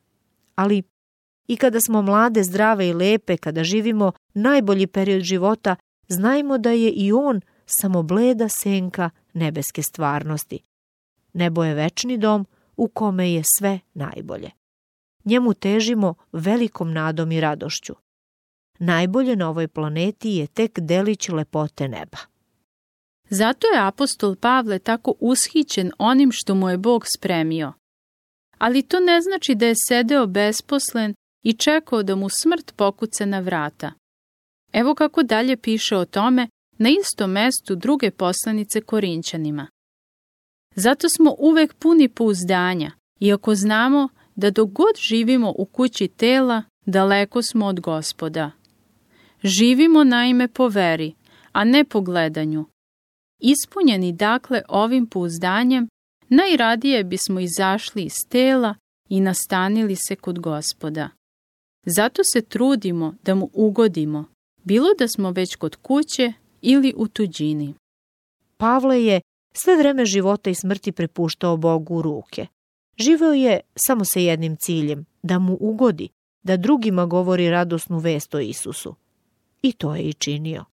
Ali 0.55 0.83
i 1.47 1.55
kada 1.55 1.79
smo 1.79 2.01
mlade, 2.01 2.43
zdrave 2.43 2.87
i 2.87 2.93
lepe, 2.93 3.37
kada 3.37 3.63
živimo 3.63 4.11
najbolji 4.33 4.87
period 4.87 5.21
života, 5.21 5.75
znajmo 6.07 6.57
da 6.57 6.71
je 6.71 6.91
i 6.91 7.11
on 7.11 7.41
samo 7.65 8.03
bleda 8.03 8.49
senka 8.49 9.09
nebeske 9.33 9.83
stvarnosti. 9.83 10.59
Nebo 11.33 11.63
je 11.63 11.73
večni 11.73 12.17
dom 12.17 12.45
u 12.77 12.87
kome 12.87 13.33
je 13.33 13.43
sve 13.57 13.79
najbolje. 13.93 14.51
Njemu 15.25 15.53
težimo 15.53 16.13
velikom 16.31 16.93
nadom 16.93 17.31
i 17.31 17.41
radošću. 17.41 17.93
Najbolje 18.79 19.35
na 19.35 19.49
ovoj 19.49 19.67
planeti 19.67 20.29
je 20.29 20.47
tek 20.47 20.79
delić 20.79 21.29
lepote 21.29 21.87
neba. 21.87 22.17
Zato 23.29 23.67
je 23.67 23.87
apostol 23.87 24.35
Pavle 24.35 24.79
tako 24.79 25.13
ushićen 25.19 25.91
onim 25.97 26.29
što 26.33 26.55
mu 26.55 26.69
je 26.69 26.77
Bog 26.77 27.05
spremio. 27.17 27.73
Ali 28.57 28.81
to 28.81 28.99
ne 28.99 29.21
znači 29.21 29.55
da 29.55 29.65
je 29.65 29.73
sedeo 29.87 30.27
besposlen 30.27 31.13
i 31.43 31.53
čekao 31.53 32.03
da 32.03 32.15
mu 32.15 32.29
smrt 32.29 32.73
pokuce 32.75 33.25
na 33.25 33.39
vrata. 33.39 33.91
Evo 34.73 34.95
kako 34.95 35.23
dalje 35.23 35.57
piše 35.57 35.97
o 35.97 36.05
tome 36.05 36.47
na 36.77 36.89
istom 36.89 37.31
mestu 37.31 37.75
druge 37.75 38.11
poslanice 38.11 38.81
Korinćanima. 38.81 39.67
Zato 40.75 41.09
smo 41.09 41.35
uvek 41.37 41.73
puni 41.73 42.09
pouzdanja, 42.09 42.91
iako 43.19 43.55
znamo 43.55 44.09
da 44.35 44.51
dok 44.51 44.69
god 44.69 44.95
živimo 44.97 45.53
u 45.57 45.65
kući 45.65 46.07
tela, 46.07 46.63
daleko 46.85 47.41
smo 47.41 47.65
od 47.65 47.79
gospoda. 47.79 48.51
Živimo 49.43 50.03
naime 50.03 50.47
po 50.47 50.67
veri, 50.67 51.13
a 51.51 51.63
ne 51.63 51.83
po 51.83 52.01
gledanju, 52.01 52.65
Ispunjeni 53.39 54.11
dakle 54.11 54.61
ovim 54.69 55.07
pouzdanjem, 55.07 55.87
najradije 56.29 57.03
bismo 57.03 57.39
izašli 57.39 58.03
iz 58.03 58.13
tela 58.29 58.75
i 59.09 59.21
nastanili 59.21 59.95
se 59.95 60.15
kod 60.15 60.39
gospoda. 60.39 61.09
Zato 61.85 62.21
se 62.33 62.41
trudimo 62.41 63.15
da 63.23 63.35
mu 63.35 63.49
ugodimo, 63.53 64.25
bilo 64.63 64.87
da 64.99 65.07
smo 65.07 65.31
već 65.31 65.55
kod 65.55 65.75
kuće 65.75 66.33
ili 66.61 66.93
u 66.97 67.07
tuđini. 67.07 67.73
Pavle 68.57 69.03
je 69.03 69.21
sve 69.53 69.75
vreme 69.75 70.05
života 70.05 70.49
i 70.49 70.55
smrti 70.55 70.91
prepuštao 70.91 71.57
Bogu 71.57 71.95
u 71.95 72.01
ruke. 72.01 72.47
Živeo 72.99 73.33
je 73.33 73.59
samo 73.75 74.05
sa 74.05 74.19
jednim 74.19 74.55
ciljem, 74.55 75.05
da 75.23 75.39
mu 75.39 75.57
ugodi, 75.59 76.09
da 76.43 76.57
drugima 76.57 77.05
govori 77.05 77.49
radosnu 77.49 77.99
vest 77.99 78.35
o 78.35 78.39
Isusu. 78.39 78.95
I 79.61 79.71
to 79.71 79.95
je 79.95 80.03
i 80.03 80.13
činio. 80.13 80.65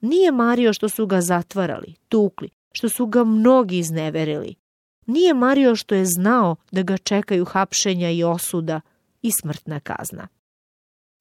Nije 0.00 0.32
mario 0.32 0.72
što 0.72 0.88
su 0.88 1.06
ga 1.06 1.20
zatvarali, 1.20 1.94
tukli, 2.08 2.48
što 2.72 2.88
su 2.88 3.06
ga 3.06 3.24
mnogi 3.24 3.78
izneverili. 3.78 4.54
Nije 5.06 5.34
mario 5.34 5.76
što 5.76 5.94
je 5.94 6.04
znao 6.04 6.56
da 6.70 6.82
ga 6.82 6.96
čekaju 6.96 7.44
hapšenja 7.44 8.10
i 8.10 8.24
osuda 8.24 8.80
i 9.22 9.30
smrtna 9.40 9.80
kazna. 9.80 10.28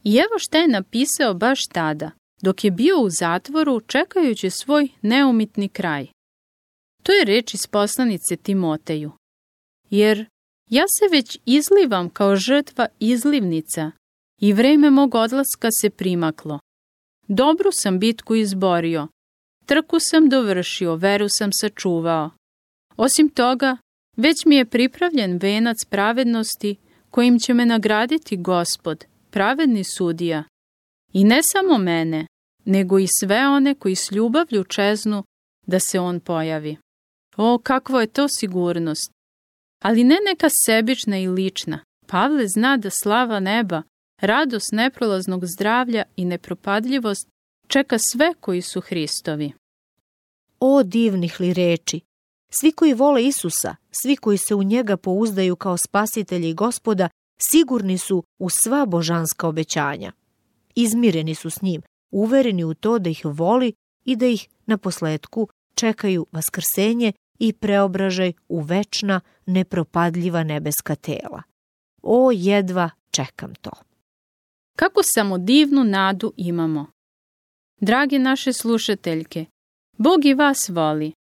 I 0.04 0.16
evo 0.16 0.40
šta 0.40 0.58
je 0.58 0.68
napisao 0.68 1.34
baš 1.34 1.68
tada, 1.68 2.12
dok 2.42 2.64
je 2.64 2.72
bio 2.72 3.02
u 3.02 3.10
zatvoru 3.10 3.82
čekajući 3.82 4.50
svoj 4.50 4.88
neumitni 5.02 5.70
kraj. 5.70 6.08
To 7.04 7.12
je 7.12 7.26
reč 7.26 7.54
iz 7.54 7.68
poslanice 7.68 8.36
Timoteju. 8.36 9.12
Jer 9.90 10.26
ja 10.70 10.84
se 11.00 11.16
već 11.16 11.40
izlivam 11.46 12.10
kao 12.10 12.36
žrtva 12.36 12.88
izlivnica 13.00 13.92
i 14.42 14.54
vreme 14.54 14.90
mog 14.90 15.16
odlaska 15.16 15.68
se 15.82 15.90
primaklo. 15.90 16.60
Dobru 17.32 17.70
sam 17.72 18.00
bitku 18.00 18.36
izborio, 18.36 19.08
trku 19.66 19.98
sam 20.00 20.30
dovršio, 20.30 20.96
veru 20.96 21.26
sam 21.30 21.50
sačuvao. 21.54 22.30
Osim 22.98 23.30
toga, 23.30 23.78
već 24.18 24.46
mi 24.46 24.56
je 24.56 24.66
pripravljen 24.66 25.38
venac 25.42 25.78
pravednosti 25.90 26.76
kojim 27.10 27.40
će 27.40 27.54
me 27.54 27.66
nagraditi 27.66 28.38
gospod, 28.38 29.06
pravedni 29.30 29.84
sudija. 29.84 30.44
I 31.14 31.24
ne 31.24 31.40
samo 31.44 31.78
mene, 31.78 32.28
nego 32.66 33.00
i 33.00 33.08
sve 33.20 33.48
one 33.48 33.76
koji 33.76 33.96
s 33.96 34.12
ljubavlju 34.12 34.64
čeznu 34.64 35.24
da 35.68 35.80
se 35.80 36.00
on 36.00 36.20
pojavi. 36.20 36.78
O, 37.38 37.58
kakvo 37.64 38.02
je 38.02 38.08
to 38.08 38.28
sigurnost! 38.28 39.12
Ali 39.84 40.04
ne 40.04 40.18
neka 40.30 40.48
sebična 40.66 41.18
i 41.18 41.28
lična. 41.28 41.80
Pavle 42.08 42.48
zna 42.48 42.78
da 42.78 42.90
slava 42.90 43.40
neba, 43.40 43.84
radost 44.22 44.72
neprolaznog 44.72 45.46
zdravlja 45.46 46.04
i 46.16 46.26
nepropadljivost 46.26 47.28
čeka 47.68 47.98
sve 48.12 48.34
koji 48.40 48.62
su 48.62 48.82
Hristovi. 48.82 49.52
O 50.60 50.84
divnih 50.84 51.40
li 51.40 51.54
reči! 51.54 52.02
Svi 52.52 52.72
koji 52.72 52.94
vole 52.94 53.26
Isusa, 53.26 53.76
svi 53.92 54.16
koji 54.16 54.38
se 54.38 54.56
u 54.56 54.64
njega 54.64 54.98
pouzdaju 54.98 55.56
kao 55.56 55.78
spasitelji 55.78 56.50
i 56.50 56.54
gospoda, 56.54 57.10
sigurni 57.52 57.98
su 57.98 58.24
u 58.40 58.50
sva 58.50 58.86
božanska 58.86 59.48
obećanja. 59.48 60.12
Izmireni 60.76 61.36
su 61.36 61.50
s 61.50 61.62
njim, 61.62 61.82
uvereni 62.12 62.64
u 62.64 62.74
to 62.74 63.00
da 63.00 63.10
ih 63.10 63.22
voli 63.26 63.74
i 64.06 64.16
da 64.16 64.26
ih 64.26 64.48
na 64.66 64.78
posledku 64.78 65.48
čekaju 65.76 66.26
vaskrsenje 66.32 67.14
i 67.40 67.54
preobražaj 67.54 68.34
u 68.50 68.60
večna, 68.62 69.22
nepropadljiva 69.46 70.44
nebeska 70.44 70.96
tela. 70.96 71.44
O, 72.02 72.32
jedva 72.34 72.90
čekam 73.12 73.56
to. 73.56 73.72
Kako 74.80 75.02
samo 75.04 75.38
divnu 75.38 75.84
nadu 75.84 76.34
imamo. 76.38 76.86
Drage 77.82 78.20
naše 78.20 78.54
slušateljke, 78.54 79.46
Bog 79.98 80.26
i 80.26 80.34
vas 80.34 80.70
voli. 80.70 81.12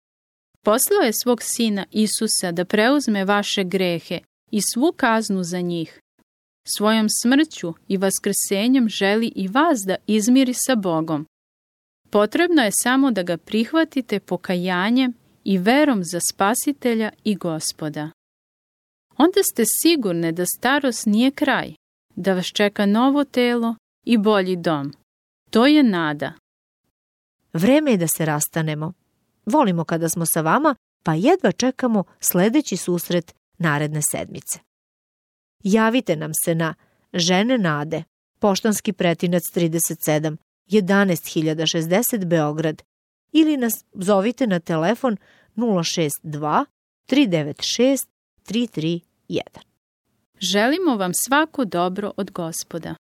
Poslao 0.65 1.01
je 1.01 1.13
svog 1.23 1.39
sina 1.43 1.85
Isusa 1.91 2.51
da 2.51 2.65
preuzme 2.65 3.25
vaše 3.25 3.63
grehe 3.63 4.19
i 4.51 4.59
svu 4.73 4.93
kaznu 4.97 5.43
za 5.43 5.61
njih. 5.61 5.99
Svojom 6.77 7.07
smrću 7.21 7.73
i 7.87 7.97
vaskrsenjem 7.97 8.89
želi 8.89 9.31
i 9.35 9.47
vas 9.47 9.79
da 9.87 9.95
izmiri 10.07 10.53
sa 10.53 10.75
Bogom. 10.75 11.25
Potrebno 12.09 12.61
je 12.61 12.71
samo 12.83 13.11
da 13.11 13.23
ga 13.23 13.37
prihvatite 13.37 14.19
pokajanjem 14.19 15.13
i 15.43 15.57
verom 15.57 16.03
za 16.03 16.19
spasitelja 16.33 17.11
i 17.23 17.35
gospoda. 17.35 18.09
Onda 19.17 19.43
ste 19.43 19.63
sigurne 19.81 20.31
da 20.31 20.45
starost 20.45 21.05
nije 21.05 21.31
kraj, 21.31 21.78
da 22.19 22.33
vas 22.33 22.45
čeka 22.45 22.85
novo 22.85 23.23
telo 23.23 23.75
i 24.05 24.17
bolji 24.17 24.55
dom. 24.55 24.93
To 25.49 25.65
je 25.65 25.83
nada. 25.83 26.33
Vreme 27.53 27.91
je 27.91 27.97
da 27.97 28.07
se 28.07 28.25
rastanemo. 28.25 28.93
Volimo 29.45 29.83
kada 29.83 30.09
smo 30.09 30.25
sa 30.25 30.41
vama, 30.41 30.75
pa 31.03 31.13
jedva 31.13 31.51
čekamo 31.51 32.03
sledeći 32.19 32.77
susret 32.77 33.35
naredne 33.57 34.01
sedmice. 34.11 34.59
Javite 35.63 36.15
nam 36.15 36.31
se 36.45 36.55
na 36.55 36.75
Žene 37.13 37.57
Nade, 37.57 38.03
poštanski 38.39 38.93
pretinac 38.93 39.43
37, 39.55 40.37
11060 40.67 42.25
Beograd 42.25 42.81
ili 43.31 43.57
nas 43.57 43.73
zovite 43.93 44.47
na 44.47 44.59
telefon 44.59 45.17
062 45.55 46.65
396 47.07 48.07
331. 48.47 49.68
Želimo 50.41 50.95
vam 50.97 51.11
svako 51.13 51.65
dobro 51.65 52.11
od 52.17 52.31
gospoda. 52.31 52.95